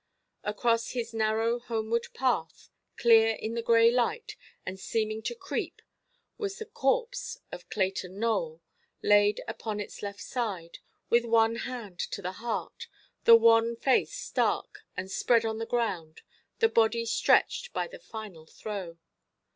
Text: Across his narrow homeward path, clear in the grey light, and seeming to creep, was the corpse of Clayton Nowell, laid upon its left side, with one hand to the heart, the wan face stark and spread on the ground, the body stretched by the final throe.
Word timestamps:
Across 0.43 0.93
his 0.93 1.13
narrow 1.13 1.59
homeward 1.59 2.07
path, 2.15 2.71
clear 2.97 3.35
in 3.35 3.53
the 3.53 3.61
grey 3.61 3.91
light, 3.91 4.35
and 4.65 4.79
seeming 4.79 5.21
to 5.21 5.35
creep, 5.35 5.79
was 6.39 6.57
the 6.57 6.65
corpse 6.65 7.37
of 7.51 7.69
Clayton 7.69 8.17
Nowell, 8.17 8.63
laid 9.03 9.43
upon 9.47 9.79
its 9.79 10.01
left 10.01 10.21
side, 10.21 10.79
with 11.11 11.23
one 11.23 11.55
hand 11.57 11.99
to 11.99 12.21
the 12.23 12.31
heart, 12.41 12.87
the 13.25 13.35
wan 13.35 13.75
face 13.75 14.11
stark 14.15 14.79
and 14.97 15.11
spread 15.11 15.45
on 15.45 15.59
the 15.59 15.67
ground, 15.67 16.23
the 16.57 16.67
body 16.69 17.05
stretched 17.05 17.71
by 17.71 17.85
the 17.87 17.99
final 17.99 18.47
throe. 18.47 18.97